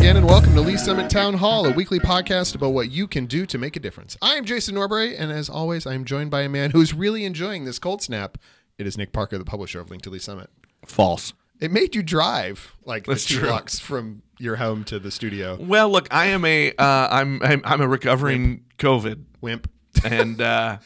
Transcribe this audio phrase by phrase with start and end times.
[0.00, 3.26] again, and welcome to Lee Summit Town Hall, a weekly podcast about what you can
[3.26, 4.16] do to make a difference.
[4.22, 7.26] I am Jason Norbury, and as always, I am joined by a man who's really
[7.26, 8.38] enjoying this cold snap.
[8.78, 10.48] It is Nick Parker, the publisher of Link to Lee Summit.
[10.86, 11.34] False.
[11.60, 13.48] It made you drive like That's the two true.
[13.48, 15.58] blocks from your home to the studio.
[15.60, 19.70] Well, look, I am a uh, I'm, I'm I'm a recovering COVID, Wimp.
[20.02, 20.78] and uh,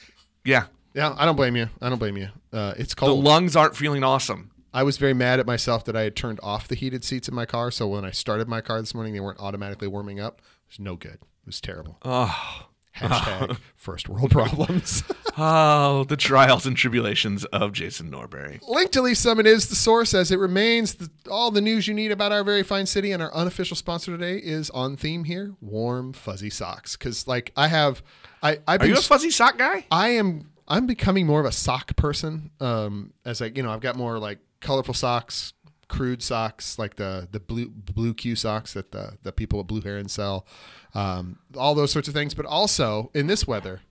[0.45, 1.69] yeah, Yeah, I don't blame you.
[1.81, 2.31] I don't blame you.
[2.53, 3.23] Uh, it's the cold.
[3.23, 4.51] lungs aren't feeling awesome.
[4.75, 7.35] I was very mad at myself that I had turned off the heated seats in
[7.35, 7.71] my car.
[7.71, 10.41] So when I started my car this morning, they weren't automatically warming up.
[10.41, 11.15] It was no good.
[11.15, 11.99] It was terrible.
[12.03, 12.67] Oh,
[12.97, 15.05] Hashtag first world problems.
[15.39, 18.59] oh, the trials and tribulations of Jason Norbury.
[18.67, 21.95] Link to Lee Summit is the source as it remains the, all the news you
[21.95, 23.13] need about our very fine city.
[23.13, 26.97] And our unofficial sponsor today is on theme here warm, fuzzy socks.
[26.97, 28.03] Because, like, I have,
[28.43, 29.87] I, I've Are been you a fuzzy sock guy?
[29.91, 32.51] I am I'm becoming more of a sock person.
[32.61, 35.53] Um, as like you know, I've got more like colorful socks,
[35.87, 39.81] crude socks, like the the blue blue Q socks that the the people at Blue
[39.81, 40.47] Heron sell,
[40.95, 42.35] um, all those sorts of things.
[42.35, 43.83] But also in this weather,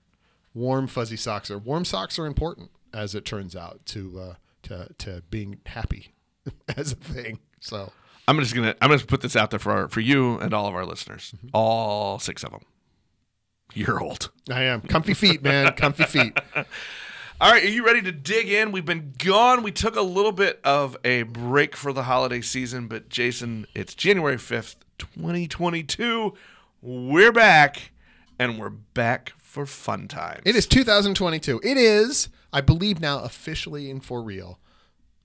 [0.54, 4.90] warm fuzzy socks are warm socks are important, as it turns out to uh, to
[4.98, 6.14] to being happy
[6.78, 7.40] as a thing.
[7.62, 7.94] So
[8.28, 10.68] I'm just gonna I'm gonna put this out there for our, for you and all
[10.68, 12.64] of our listeners, all six of them.
[13.74, 14.30] You're old.
[14.52, 16.38] I am comfy feet, man, comfy feet.
[17.42, 18.72] All right, are you ready to dig in?
[18.72, 19.64] We've been gone.
[19.64, 23.96] We took a little bit of a break for the holiday season, but Jason, it's
[23.96, 26.34] January 5th, 2022.
[26.82, 27.92] We're back,
[28.40, 30.42] and we're back for fun times.
[30.46, 31.60] It is 2022.
[31.64, 34.60] It is, I believe now, officially and for real,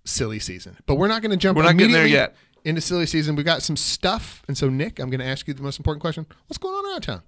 [0.04, 0.78] silly season.
[0.86, 1.56] But we're not going to jump.
[1.56, 2.36] We're not getting there immediately yet.
[2.64, 5.54] Into silly season, we got some stuff, and so Nick, I'm going to ask you
[5.54, 7.22] the most important question: What's going on around town?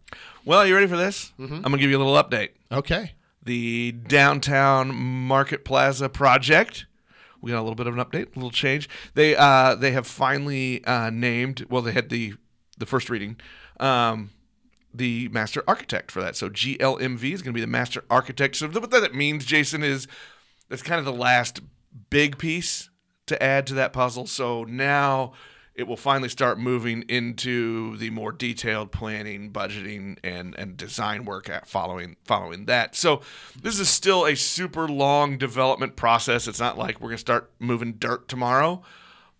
[0.44, 1.32] Well, you ready for this?
[1.38, 1.54] Mm-hmm.
[1.54, 2.50] I'm going to give you a little update.
[2.72, 6.86] Okay, The downtown Market Plaza project.
[7.40, 8.88] We got a little bit of an update, a little change.
[9.14, 11.66] They uh, they have finally uh, named.
[11.70, 12.34] Well, they had the
[12.76, 13.38] the first reading.
[13.78, 14.30] Um,
[14.92, 16.36] the master architect for that.
[16.36, 18.56] So GLMV is going to be the master architect.
[18.56, 20.06] So what that means, Jason, is
[20.68, 21.60] that's kind of the last
[22.10, 22.90] big piece
[23.26, 24.26] to add to that puzzle.
[24.26, 25.32] So now
[25.80, 31.48] it will finally start moving into the more detailed planning, budgeting, and and design work
[31.48, 32.94] at following following that.
[32.94, 33.22] So
[33.60, 36.46] this is still a super long development process.
[36.46, 38.82] It's not like we're going to start moving dirt tomorrow,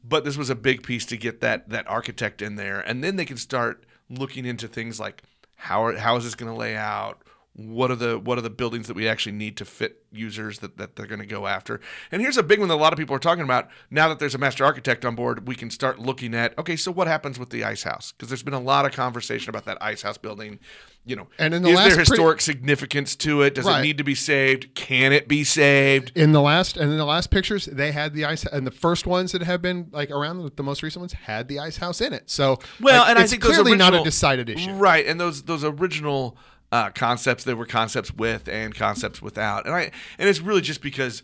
[0.03, 3.17] but this was a big piece to get that that architect in there, and then
[3.17, 5.23] they can start looking into things like
[5.57, 7.21] how how is this going to lay out
[7.55, 10.77] what are the what are the buildings that we actually need to fit users that,
[10.79, 11.81] that they're going to go after
[12.13, 14.19] and here's a big one that a lot of people are talking about now that
[14.21, 17.39] there's a master architect on board we can start looking at okay so what happens
[17.41, 20.17] with the ice house because there's been a lot of conversation about that ice house
[20.17, 20.59] building
[21.05, 23.81] you know And in the is last there pre- historic significance to it does Right.
[23.81, 27.05] it need to be saved can it be saved in the last and in the
[27.05, 30.51] last pictures, they had the ice, and the first ones that have been like around
[30.57, 32.31] the most recent ones had the ice house in it.
[32.31, 34.73] So Well, like, and I it's think clearly not a decided issue.
[34.73, 35.05] right?
[35.07, 36.37] And those those original
[36.73, 40.83] uh, concepts, there were concepts with and concepts without, and I and it's really just
[40.83, 41.23] because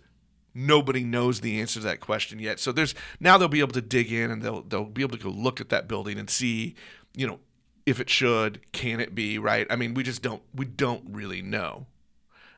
[0.54, 2.58] nobody knows the answer to that question yet.
[2.58, 5.22] So there's now they'll be able to dig in and they'll they'll be able to
[5.22, 6.74] go look at that building and see,
[7.14, 7.40] you know,
[7.84, 9.66] if it should, can it be right?
[9.70, 11.86] I mean, we just don't we don't really know.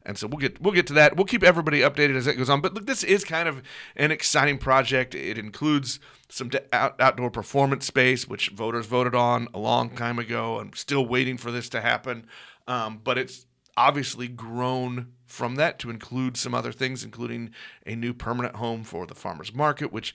[0.07, 1.17] And so we'll get we'll get to that.
[1.17, 2.63] We'll keep everybody updated as it goes on.
[2.63, 3.63] But look, this is kind of
[3.95, 5.15] an exciting project.
[5.15, 6.01] It includes
[6.31, 10.61] some out, outdoor performance space, which voters voted on a long time ago.
[10.61, 12.27] I'm still waiting for this to happen,
[12.69, 13.47] um, but it's
[13.77, 17.51] obviously grown from that to include some other things, including
[17.87, 19.93] a new permanent home for the farmers market.
[19.93, 20.15] Which,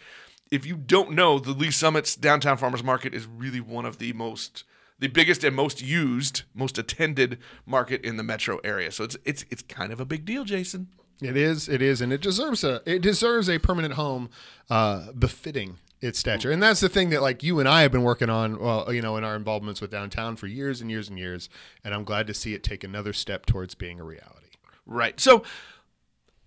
[0.52, 4.14] if you don't know, the Lee Summit's downtown farmers market is really one of the
[4.14, 4.64] most
[5.00, 8.92] the biggest and most used, most attended market in the metro area.
[8.92, 10.88] So it's it's it's kind of a big deal, Jason.
[11.22, 14.30] It is, it is, and it deserves a it deserves a permanent home
[14.70, 16.52] uh, befitting its stature.
[16.52, 19.02] And that's the thing that like you and I have been working on, well, you
[19.02, 21.50] know, in our involvements with downtown for years and years and years.
[21.84, 24.48] And I'm glad to see it take another step towards being a reality.
[24.86, 25.20] Right.
[25.20, 25.44] So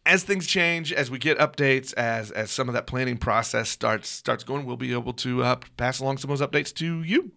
[0.04, 4.08] as things change, as we get updates, as as some of that planning process starts
[4.08, 7.32] starts going, we'll be able to uh, pass along some of those updates to you.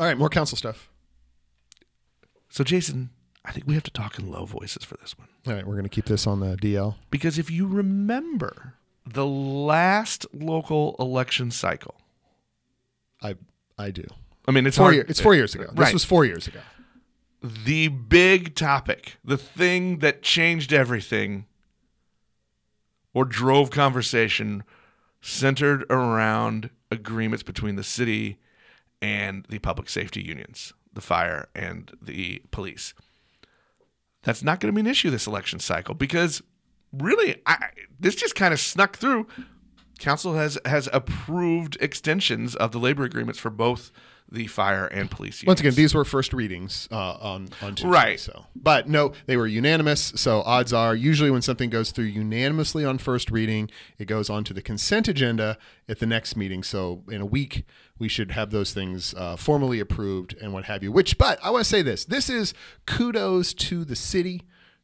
[0.00, 0.90] All right, more council stuff.
[2.48, 3.10] So Jason,
[3.44, 5.28] I think we have to talk in low voices for this one.
[5.46, 6.96] All right, we're going to keep this on the DL.
[7.10, 8.74] Because if you remember
[9.12, 12.00] the last local election cycle,
[13.22, 13.36] I
[13.78, 14.06] I do.
[14.46, 15.66] I mean, it's Four hard- year, it's four years ago.
[15.70, 15.92] This Right.
[15.92, 16.60] was four years ago.
[17.42, 21.46] the big topic, the thing that changed everything
[23.14, 24.62] or drove conversation
[25.22, 28.38] centered around agreements between the city
[29.00, 32.92] and the public safety unions, the fire and the police.
[34.22, 36.42] That's not going to be an issue this election cycle because
[36.92, 39.26] really I, this just kind of snuck through.
[39.98, 43.90] Council has has approved extensions of the labor agreements for both
[44.32, 45.42] the fire and police.
[45.44, 48.20] Once again, these were first readings uh, on on Tuesday, Right.
[48.20, 50.12] So, but no, they were unanimous.
[50.16, 54.44] So odds are, usually when something goes through unanimously on first reading, it goes on
[54.44, 55.58] to the consent agenda
[55.88, 56.62] at the next meeting.
[56.62, 57.64] So in a week,
[57.98, 60.92] we should have those things uh, formally approved and what have you.
[60.92, 62.54] Which, but I want to say this: this is
[62.86, 64.42] kudos to the city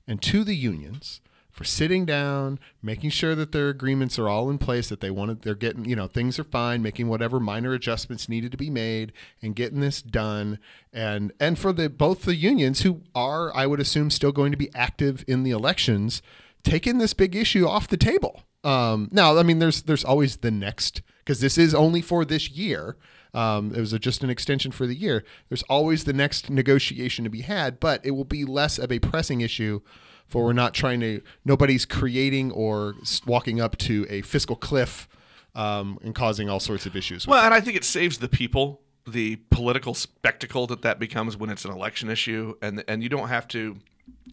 [0.08, 1.20] and to the unions
[1.56, 5.40] for sitting down, making sure that their agreements are all in place, that they wanted,
[5.40, 9.10] they're getting, you know, things are fine, making whatever minor adjustments needed to be made,
[9.40, 10.58] and getting this done.
[10.92, 14.58] And and for the both the unions who are, I would assume, still going to
[14.58, 16.20] be active in the elections,
[16.62, 18.42] taking this big issue off the table.
[18.62, 22.50] Um, now, I mean, there's there's always the next because this is only for this
[22.50, 22.98] year.
[23.32, 25.24] Um, it was a, just an extension for the year.
[25.48, 28.98] There's always the next negotiation to be had, but it will be less of a
[28.98, 29.80] pressing issue
[30.28, 32.94] for we're not trying to nobody's creating or
[33.26, 35.08] walking up to a fiscal cliff
[35.54, 37.26] um, and causing all sorts of issues.
[37.26, 41.48] Well, and I think it saves the people the political spectacle that that becomes when
[41.48, 43.76] it's an election issue, and and you don't have to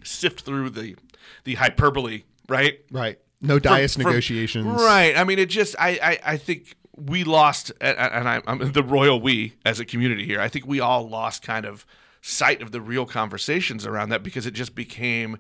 [0.04, 0.96] sift through the
[1.44, 2.80] the hyperbole, right?
[2.92, 3.20] right.
[3.42, 4.66] No dias from- negotiations.
[4.66, 5.16] Right.
[5.18, 8.84] I mean, it just I I, I think we lost, and and I, I'm the
[8.84, 10.42] royal we as a community here.
[10.42, 11.86] I think we all lost kind of
[12.22, 15.38] sight of the real conversations around that because it just became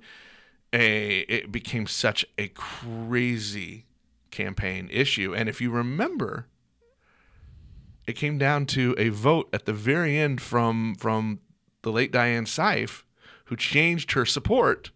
[0.74, 3.86] a it became such a crazy
[4.32, 5.34] campaign issue.
[5.34, 6.48] And if you remember,
[8.08, 11.40] it came down to a vote at the very end from from
[11.84, 13.04] the late Diane Seif,
[13.46, 14.92] who changed her support,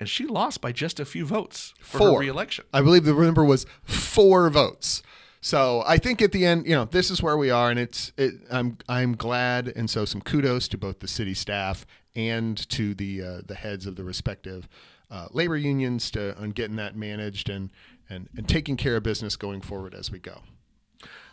[0.00, 2.20] and she lost by just a few votes for her Four.
[2.20, 2.64] reelection.
[2.72, 5.02] I believe the number was four votes.
[5.40, 8.12] So I think at the end, you know, this is where we are, and it's
[8.16, 12.94] it, I'm I'm glad, and so some kudos to both the city staff and to
[12.94, 14.68] the uh, the heads of the respective
[15.10, 17.70] uh, labor unions to on getting that managed and
[18.08, 20.42] and and taking care of business going forward as we go.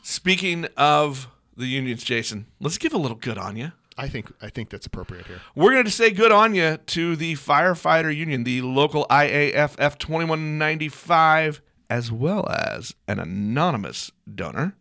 [0.02, 3.72] Speaking of the unions, Jason, let's give a little good on you.
[3.98, 5.42] I think I think that's appropriate here.
[5.54, 11.62] We're going to say good on you to the firefighter union, the local IAFF 2195,
[11.90, 14.76] as well as an anonymous donor.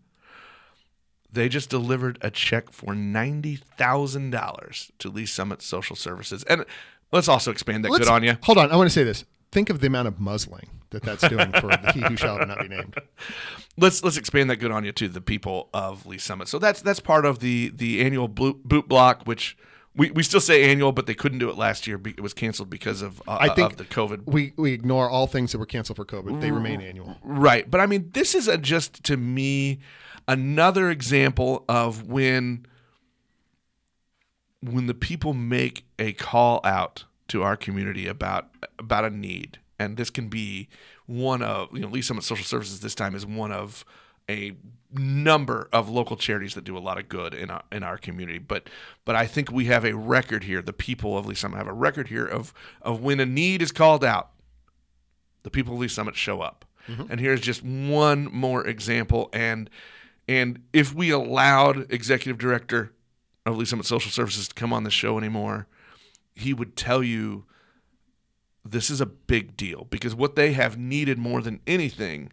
[1.32, 6.42] They just delivered a check for $90,000 to Lee Summit Social Services.
[6.44, 6.64] And
[7.12, 8.36] let's also expand that Let's- good on you.
[8.44, 9.24] Hold on, I want to say this.
[9.52, 12.60] Think of the amount of muzzling that that's doing for the he who shall not
[12.60, 12.94] be named.
[13.76, 16.46] let's let's expand that good on you to the people of Lee Summit.
[16.46, 19.56] So that's that's part of the the annual boot, boot block, which
[19.96, 22.00] we, we still say annual, but they couldn't do it last year.
[22.04, 24.22] It was canceled because of uh, I think of the COVID.
[24.26, 26.40] We we ignore all things that were canceled for COVID.
[26.40, 27.18] They remain annual.
[27.22, 29.80] Right, but I mean, this is a, just to me
[30.28, 32.66] another example of when
[34.62, 38.48] when the people make a call out to our community about
[38.78, 40.68] about a need, and this can be
[41.06, 43.84] one of you know Lee Summit Social Services this time is one of
[44.28, 44.52] a
[44.92, 48.38] number of local charities that do a lot of good in our in our community.
[48.38, 48.68] But
[49.04, 50.62] but I think we have a record here.
[50.62, 52.52] The people of Lee Summit have a record here of
[52.82, 54.30] of when a need is called out,
[55.42, 56.64] the people of Lee Summit show up.
[56.88, 57.10] Mm-hmm.
[57.10, 59.30] And here's just one more example.
[59.32, 59.70] And
[60.28, 62.92] and if we allowed executive director
[63.46, 65.66] Lee Summit Social Services to come on the show anymore,
[66.34, 67.44] he would tell you
[68.64, 72.30] this is a big deal because what they have needed more than anything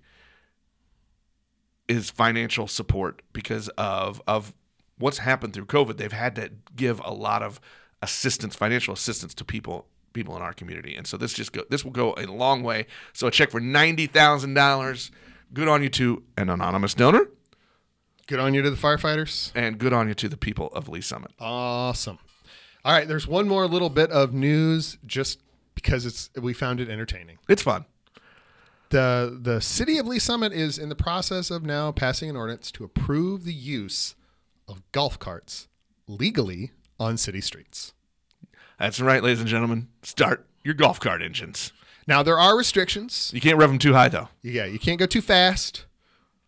[1.88, 4.54] is financial support because of of
[4.97, 5.97] what's happened through COVID.
[5.97, 7.61] They've had to give a lot of
[8.02, 11.85] assistance, financial assistance to people people in our community, and so this just go this
[11.85, 12.87] will go a long way.
[13.14, 15.11] So a check for ninety thousand dollars.
[15.54, 17.30] Good on you to an anonymous donor,
[18.28, 19.52] Good on you to the firefighters.
[19.56, 21.31] and good on you to the people of Lee Summit.
[21.40, 22.19] Awesome.
[22.86, 25.40] All right, there's one more little bit of news just
[25.76, 27.38] because it's we found it entertaining.
[27.48, 27.86] It's fun.
[28.90, 32.72] The the city of Lee Summit is in the process of now passing an ordinance
[32.72, 34.16] to approve the use
[34.68, 35.68] of golf carts
[36.07, 37.94] legally on city streets.
[38.80, 39.88] That's right, ladies and gentlemen.
[40.04, 41.74] Start your golf cart engines.
[42.07, 43.31] Now there are restrictions.
[43.34, 44.30] You can't rev them too high, though.
[44.42, 45.86] Yeah, you can't go too fast.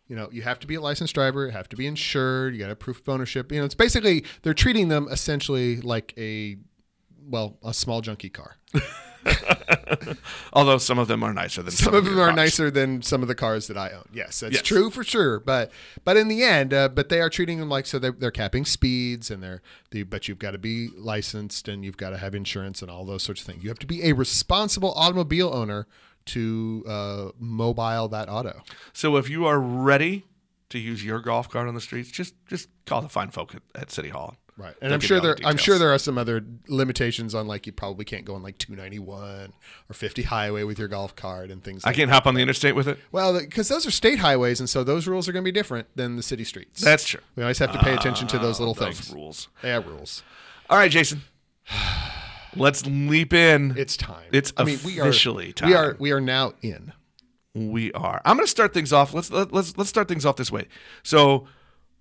[0.10, 2.60] You know, you have to be a licensed driver, you have to be insured, you
[2.60, 3.52] got to proof of ownership.
[3.52, 6.58] You know, it's basically they're treating them essentially like a
[7.28, 8.56] well, a small junky car.
[10.54, 12.36] Although some of them are nicer than some, some of them are cars.
[12.36, 14.08] nicer than some of the cars that I own.
[14.14, 14.62] Yes, that's Yes.
[14.64, 15.40] true for sure.
[15.40, 15.72] But
[16.04, 18.66] but in the end, uh, but they are treating them like so they're, they're capping
[18.66, 19.62] speeds and they're
[19.92, 23.06] the but you've got to be licensed and you've got to have insurance and all
[23.06, 23.64] those sorts of things.
[23.64, 25.86] You have to be a responsible automobile owner
[26.28, 28.62] to uh, mobile that auto.
[28.94, 30.26] So if you are ready
[30.70, 33.62] to use your golf cart on the streets, just just call the fine folk at,
[33.76, 34.38] at City Hall.
[34.58, 35.38] Right, and they'll I'm sure there.
[35.46, 38.58] I'm sure there are some other limitations on like you probably can't go on like
[38.58, 39.54] 291
[39.90, 41.78] or 50 highway with your golf cart and things.
[41.78, 41.88] Like that.
[41.88, 43.00] I like can't hop on the interstate with it.
[43.14, 45.88] Well, because those are state highways, and so those rules are going to be different
[45.96, 46.82] than the city streets.
[46.82, 47.22] That's true.
[47.38, 49.14] we always have to pay attention to those little Those things.
[49.14, 49.48] rules.
[49.62, 50.24] They yeah, rules.
[50.70, 51.22] All right, Jason.
[52.60, 53.76] Let's leap in.
[53.78, 54.28] It's time.
[54.32, 55.70] It's I mean, we are officially time.
[55.70, 55.96] We are.
[56.00, 56.94] We are now in.
[57.56, 58.22] We are.
[58.26, 59.14] I'm going to start things off.
[59.14, 60.68] Let's let, let's let's start things off this way.
[61.04, 61.48] So,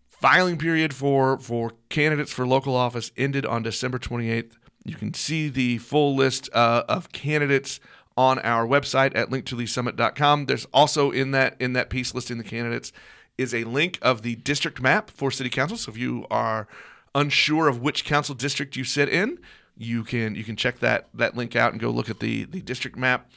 [0.06, 4.52] filing period for for candidates for local office ended on December 28th.
[4.84, 7.80] You can see the full list uh, of candidates
[8.16, 10.46] on our website at linktoleesummit.com.
[10.46, 12.92] There's also in that in that piece listing the candidates
[13.38, 15.76] is a link of the district map for city council.
[15.78, 16.66] So if you are
[17.14, 19.38] unsure of which council district you sit in,
[19.78, 22.60] you can you can check that that link out and go look at the the
[22.60, 23.30] district map.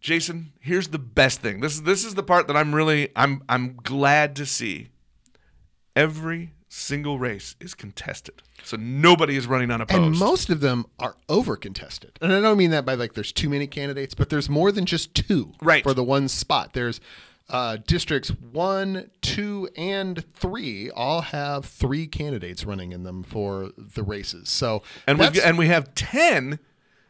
[0.00, 1.60] Jason, here's the best thing.
[1.60, 4.88] This is this is the part that I'm really I'm I'm glad to see.
[5.96, 8.42] Every single race is contested.
[8.62, 10.02] So nobody is running unopposed.
[10.02, 12.12] And most of them are over contested.
[12.20, 14.84] And I don't mean that by like there's too many candidates, but there's more than
[14.84, 15.82] just two Right.
[15.82, 16.74] for the one spot.
[16.74, 17.00] There's
[17.50, 24.02] uh, districts one, two, and three all have three candidates running in them for the
[24.02, 24.48] races.
[24.48, 26.58] So and we and we have 10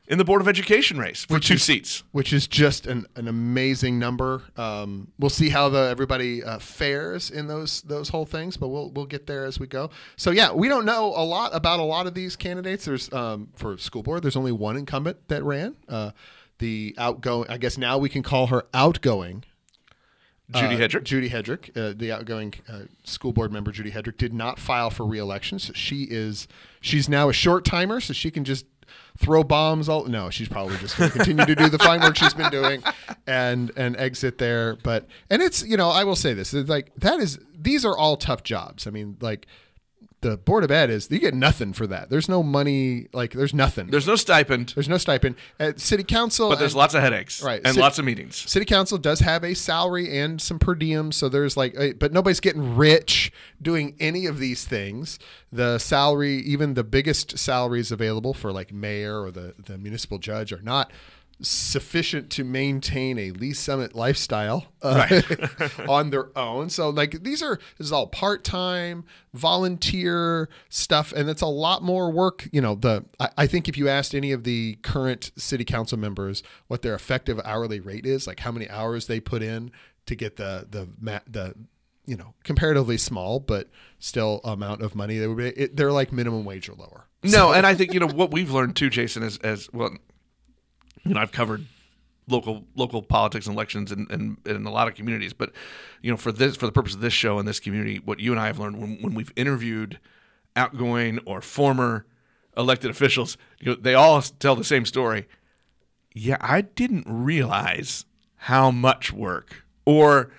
[0.07, 2.02] in the board of education race for two is- seats.
[2.12, 4.42] which is just an, an amazing number.
[4.57, 8.90] Um, we'll see how the everybody uh, fares in those those whole things, but we'll
[8.90, 9.90] we'll get there as we go.
[10.16, 12.85] So yeah, we don't know a lot about a lot of these candidates.
[12.85, 15.76] There's um, for school board, there's only one incumbent that ran.
[15.88, 16.12] Uh,
[16.59, 19.45] the outgoing, I guess now we can call her outgoing.
[20.52, 21.05] Judy uh, Hedrick.
[21.05, 25.05] Judy Hedrick, uh, the outgoing uh, school board member, Judy Hedrick, did not file for
[25.05, 25.59] reelection.
[25.59, 26.49] So she is
[26.81, 28.64] she's now a short timer, so she can just
[29.19, 29.88] throw bombs.
[29.88, 32.50] All no, she's probably just going to continue to do the fine work she's been
[32.50, 32.83] doing,
[33.26, 34.76] and and exit there.
[34.76, 37.97] But and it's you know I will say this it's like that is these are
[37.97, 38.87] all tough jobs.
[38.87, 39.47] I mean like
[40.20, 42.10] the board of ed is you get nothing for that.
[42.10, 43.87] There's no money like there's nothing.
[43.88, 46.48] There's no stipend, There's no stipend at city council.
[46.48, 47.60] but there's and- lots of headaches Right.
[47.64, 48.34] and Sit- lots of meetings.
[48.37, 52.12] City council does have a salary and some per diem, so there's like, uh, but
[52.12, 53.30] nobody's getting rich
[53.62, 55.20] doing any of these things.
[55.52, 60.52] The salary, even the biggest salaries available for like mayor or the the municipal judge,
[60.52, 60.90] are not
[61.40, 65.23] sufficient to maintain a Lee Summit lifestyle uh,
[65.88, 66.68] on their own.
[66.71, 69.04] So like these are this is all part time
[69.35, 72.49] volunteer stuff, and it's a lot more work.
[72.52, 75.99] You know, the I, I think if you asked any of the current city council
[75.99, 79.71] members what their effective hourly rate is, like how many hours they put in
[80.07, 81.54] to get the the ma- the
[82.07, 83.68] you know comparatively small but
[83.99, 87.04] still amount of money they would be, it, they're like minimum wage or lower.
[87.23, 89.97] No, and I think you know what we've learned too, Jason, is as well.
[91.08, 91.64] You know, I've covered
[92.28, 95.52] local local politics and elections in, in, in a lot of communities, but
[96.02, 98.32] you know, for this for the purpose of this show and this community, what you
[98.32, 99.98] and I have learned when, when we've interviewed
[100.54, 102.06] outgoing or former
[102.56, 105.26] elected officials, you know, they all tell the same story.
[106.12, 108.04] Yeah, I didn't realize
[108.36, 110.30] how much work or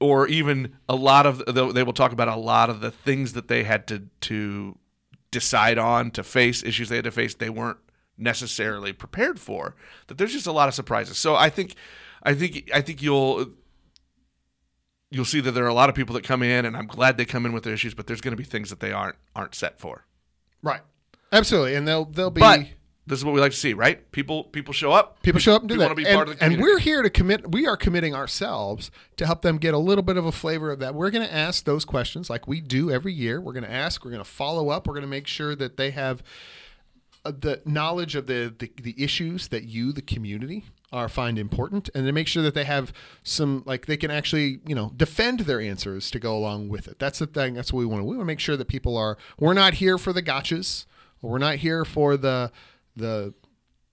[0.00, 3.48] or even a lot of they will talk about a lot of the things that
[3.48, 4.78] they had to to
[5.30, 7.78] decide on to face issues they had to face they weren't
[8.22, 9.74] necessarily prepared for
[10.06, 11.74] that there's just a lot of surprises so i think
[12.22, 13.50] i think i think you'll
[15.10, 17.16] you'll see that there are a lot of people that come in and i'm glad
[17.16, 19.16] they come in with their issues but there's going to be things that they aren't
[19.34, 20.04] aren't set for
[20.62, 20.80] Right.
[21.32, 22.40] Absolutely, and they'll they'll be.
[22.40, 22.60] but
[23.06, 25.62] this is what we like to see right people people show up People show up
[25.62, 27.10] and do people that, want to be and, part of the and we're here to
[27.10, 27.50] commit.
[27.50, 30.78] We are committing ourselves to help them get a little bit of a flavor of
[30.78, 30.94] that.
[30.94, 33.40] We're going to ask those questions like we do every year.
[33.40, 34.04] We're going to ask.
[34.04, 34.86] We're going to follow up.
[34.86, 36.22] We're going to make sure that they have
[37.24, 41.88] Uh, the knowledge of the, the the issues that you, the community, are find important,
[41.94, 45.40] and to make sure that they have some like they can actually you know defend
[45.40, 46.98] their answers to go along with it.
[46.98, 47.54] That's the thing.
[47.54, 48.04] That's what we want.
[48.04, 49.16] We want to make sure that people are.
[49.38, 50.86] We're not here for the gotchas.
[51.20, 52.50] We're not here for the
[52.96, 53.34] the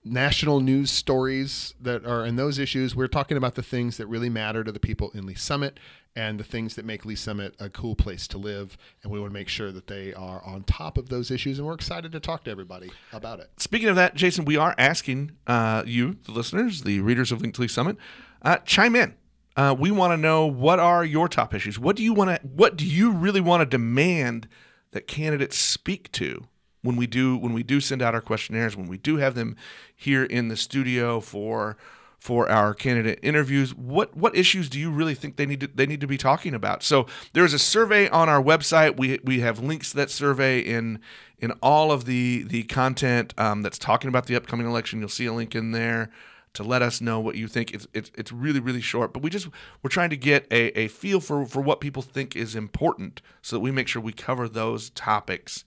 [0.04, 2.96] national news stories that are in those issues.
[2.96, 5.78] We're talking about the things that really matter to the people in Lee Summit
[6.16, 8.76] and the things that make Lee Summit a cool place to live.
[9.02, 11.58] And we want to make sure that they are on top of those issues.
[11.58, 13.50] And we're excited to talk to everybody about it.
[13.58, 17.54] Speaking of that, Jason, we are asking uh, you, the listeners, the readers of Link
[17.54, 17.96] to Lee's Summit,
[18.42, 19.14] uh, chime in.
[19.56, 21.78] Uh, we want to know what are your top issues.
[21.78, 22.46] What do you want to?
[22.46, 24.48] What do you really want to demand
[24.92, 26.46] that candidates speak to
[26.82, 28.76] when we do when we do send out our questionnaires?
[28.76, 29.56] When we do have them
[29.94, 31.76] here in the studio for
[32.18, 35.86] for our candidate interviews what what issues do you really think they need to they
[35.86, 39.58] need to be talking about so there's a survey on our website we we have
[39.58, 41.00] links to that survey in
[41.38, 45.24] in all of the the content um, that's talking about the upcoming election you'll see
[45.24, 46.10] a link in there
[46.52, 47.72] to let us know what you think.
[47.72, 49.48] It's it's, it's really really short, but we just
[49.82, 53.56] we're trying to get a, a feel for for what people think is important, so
[53.56, 55.64] that we make sure we cover those topics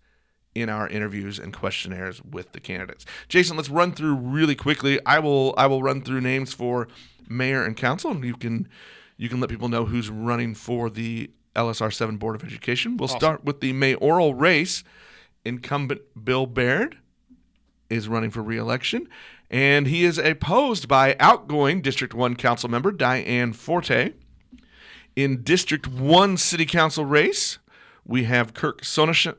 [0.56, 3.06] in our interviews and questionnaires with the candidates.
[3.28, 5.00] Jason, let's run through really quickly.
[5.06, 6.88] I will I will run through names for
[7.28, 8.68] mayor and council, and you can
[9.18, 12.98] you can let people know who's running for the LSR seven Board of Education.
[12.98, 13.20] We'll Awesome.
[13.20, 14.84] start with the mayoral race.
[15.46, 16.98] Incumbent Bill Baird
[17.90, 19.08] is running for reelection,
[19.52, 24.14] and he is opposed by outgoing District 1 council member Diane Forte.
[25.16, 27.60] In District 1 city council race,
[28.06, 29.36] we have Kirk Sonesson.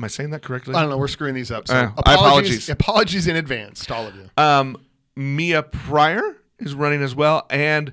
[0.00, 0.74] Am I saying that correctly?
[0.74, 0.96] I don't know.
[0.96, 1.68] We're screwing these up.
[1.68, 2.68] So Uh, apologies, apologies.
[2.70, 4.30] apologies in advance to all of you.
[4.38, 4.78] Um,
[5.14, 7.92] Mia Pryor is running as well, and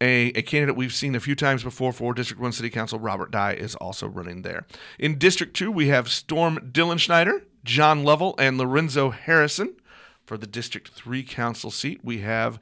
[0.00, 3.32] a, a candidate we've seen a few times before for District 1 City Council, Robert
[3.32, 4.64] Dye, is also running there.
[4.96, 9.74] In District 2, we have Storm Dillenschneider, John Lovell, and Lorenzo Harrison.
[10.24, 12.60] For the District 3 Council seat, we have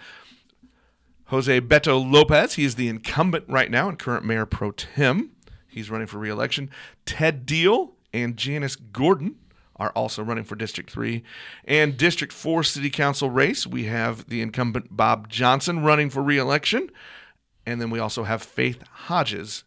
[1.27, 2.55] Jose Beto Lopez.
[2.55, 5.31] He is the incumbent right now and current mayor pro tem.
[5.69, 6.71] He's running for reelection.
[7.07, 9.37] Ted Deal and Janice Gordon
[9.77, 11.23] are also running for District 3.
[11.65, 16.91] And District 4 City Council race, we have the incumbent Bob Johnson running for reelection.
[17.67, 19.65] And then we also have Faith Hodges,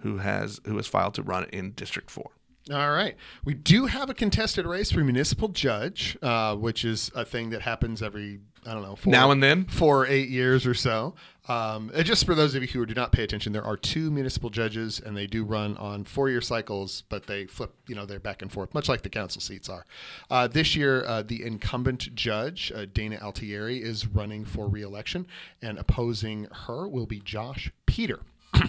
[0.00, 2.30] who has who has filed to run in District 4.
[2.72, 3.16] All right.
[3.44, 7.62] We do have a contested race for municipal judge, uh, which is a thing that
[7.62, 9.64] happens every, I don't know, four, Now and then.
[9.64, 11.14] four or eight years or so.
[11.48, 14.10] Um, and just for those of you who do not pay attention, there are two
[14.10, 18.20] municipal judges, and they do run on four-year cycles, but they flip, you know, they're
[18.20, 19.86] back and forth, much like the council seats are.
[20.30, 25.26] Uh, this year, uh, the incumbent judge, uh, Dana Altieri, is running for reelection,
[25.62, 28.20] and opposing her will be Josh Peter.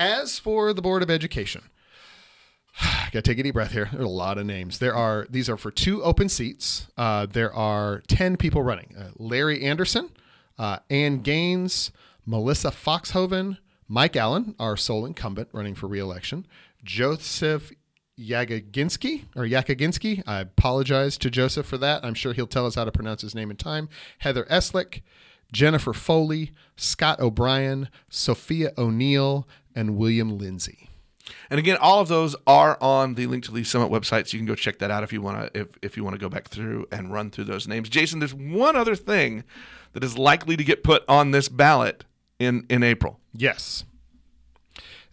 [0.00, 1.62] As for the Board of Education,
[3.12, 3.88] gotta take a deep breath here.
[3.92, 4.78] There are a lot of names.
[4.78, 6.88] There are these are for two open seats.
[6.96, 10.10] Uh, there are ten people running: uh, Larry Anderson,
[10.58, 11.90] uh, Ann Gaines,
[12.26, 13.58] Melissa Foxhoven,
[13.88, 16.46] Mike Allen, our sole incumbent running for reelection,
[16.84, 17.72] Joseph
[18.18, 20.22] Yagaginski or Yakaginski.
[20.26, 22.04] I apologize to Joseph for that.
[22.04, 23.88] I'm sure he'll tell us how to pronounce his name in time.
[24.18, 25.02] Heather Eslick,
[25.52, 30.90] Jennifer Foley, Scott O'Brien, Sophia O'Neill, and William Lindsay.
[31.50, 34.38] And again, all of those are on the Link to Lee's Summit website, so you
[34.38, 36.28] can go check that out if you want to if, if you want to go
[36.28, 37.88] back through and run through those names.
[37.88, 39.44] Jason, there's one other thing
[39.92, 42.04] that is likely to get put on this ballot
[42.38, 43.20] in in April.
[43.32, 43.84] Yes.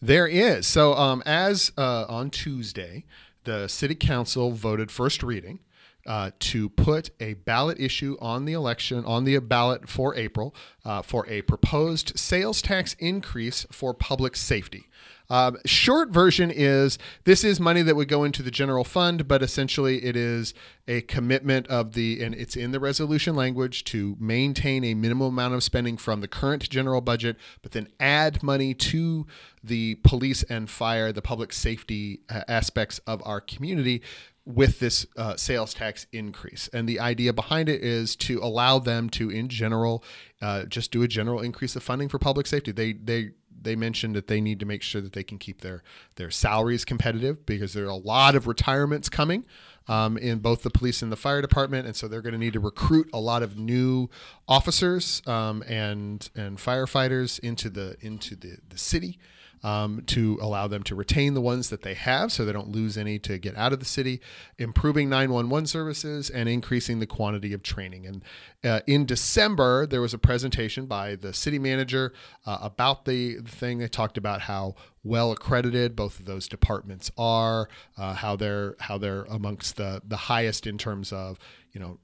[0.02, 0.68] There is.
[0.68, 3.06] So, um, as uh, on Tuesday,
[3.46, 5.60] the city council voted first reading
[6.06, 11.02] uh, to put a ballot issue on the election, on the ballot for April, uh,
[11.02, 14.88] for a proposed sales tax increase for public safety.
[15.30, 19.42] Um, short version is this is money that would go into the general fund, but
[19.42, 20.54] essentially it is
[20.88, 25.54] a commitment of the, and it's in the resolution language to maintain a minimum amount
[25.54, 29.26] of spending from the current general budget, but then add money to
[29.64, 34.02] the police and fire, the public safety uh, aspects of our community
[34.46, 36.70] with this uh, sales tax increase.
[36.72, 40.04] And the idea behind it is to allow them to, in general,
[40.40, 42.72] uh, just do a general increase of funding for public safety.
[42.72, 45.84] They, they, they mentioned that they need to make sure that they can keep their
[46.16, 49.46] their salaries competitive because there are a lot of retirements coming
[49.88, 52.54] um, in both the police and the fire department, and so they're going to need
[52.54, 54.10] to recruit a lot of new
[54.48, 59.20] officers um, and and firefighters into the into the the city.
[59.64, 63.00] Um, to allow them to retain the ones that they have so they don't lose
[63.00, 64.22] any to get out of the city,
[64.60, 68.06] improving 911 services, and increasing the quantity of training.
[68.06, 68.24] And
[68.64, 72.14] uh, in December, there was a presentation by the city manager
[72.46, 73.80] uh, about the, the thing.
[73.80, 78.98] They talked about how well accredited both of those departments are, uh, how they're how
[78.98, 81.40] they're amongst the the highest in terms of
[81.72, 82.00] you know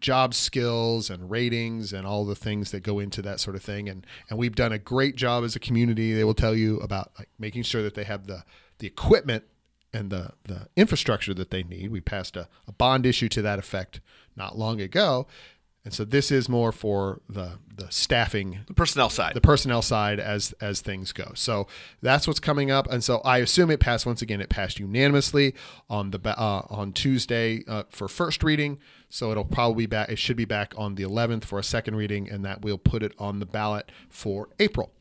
[0.00, 3.88] job skills and ratings and all the things that go into that sort of thing.
[3.88, 6.14] And and we've done a great job as a community.
[6.14, 8.44] They will tell you about like making sure that they have the
[8.78, 9.44] the equipment
[9.92, 11.90] and the the infrastructure that they need.
[11.90, 14.00] We passed a, a bond issue to that effect
[14.36, 15.26] not long ago
[15.88, 19.32] and so this is more for the the staffing The personnel side.
[19.32, 21.32] the personnel side as as things go.
[21.34, 21.66] So
[22.02, 24.42] that's what's coming up, and so I assume it passed once again.
[24.42, 25.54] It passed unanimously
[25.88, 28.78] on the uh, on Tuesday uh, for first reading.
[29.08, 30.10] So it'll probably be back.
[30.10, 33.02] It should be back on the 11th for a second reading, and that will put
[33.02, 34.92] it on the ballot for April.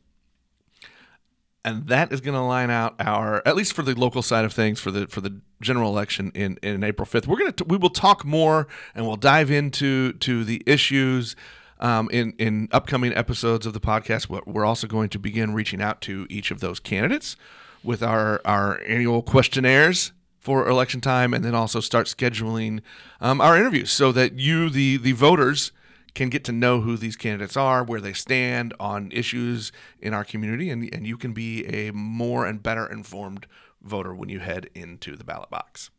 [1.67, 4.53] And that is going to line out our at least for the local side of
[4.53, 7.27] things for the for the general election in in April 5th.
[7.27, 11.35] We're to we will talk more and we'll dive into to the issues
[11.79, 14.29] um, in in upcoming episodes of the podcast.
[14.29, 17.35] We're- We're also going to begin reaching out to each of those candidates
[17.83, 22.79] with our our annual questionnaires for election time, and then also start scheduling
[23.19, 25.71] um, our interviews so that you the the voters
[26.13, 30.23] can get to know who these candidates are, where they stand on issues in our
[30.23, 33.47] community, and, and you can be a more and better informed
[33.81, 35.89] voter when you head into the ballot box.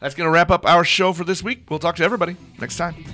[0.00, 1.70] That's going to wrap up our show for this week.
[1.70, 3.04] We'll talk to everybody next time.